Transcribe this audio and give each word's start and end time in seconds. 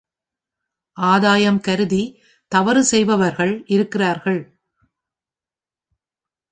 ஆதாயம் 0.97 1.59
கருதித் 1.59 2.15
தவறு 2.51 2.83
செய்பவர்கள் 2.83 3.63
இருக்கிறார்கள்! 3.67 4.41